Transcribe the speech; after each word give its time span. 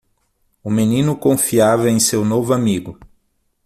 O 0.63 0.69
menino 0.71 1.15
confiava 1.15 1.87
em 1.87 1.99
seu 1.99 2.25
novo 2.25 2.53
amigo. 2.53 2.97